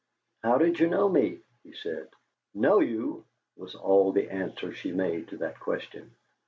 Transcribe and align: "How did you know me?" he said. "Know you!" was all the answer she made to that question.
"How 0.41 0.57
did 0.57 0.79
you 0.79 0.87
know 0.87 1.07
me?" 1.07 1.41
he 1.63 1.73
said. 1.73 2.07
"Know 2.55 2.79
you!" 2.79 3.23
was 3.55 3.75
all 3.75 4.11
the 4.11 4.31
answer 4.31 4.73
she 4.73 4.91
made 4.91 5.27
to 5.27 5.37
that 5.37 5.59
question. 5.59 6.15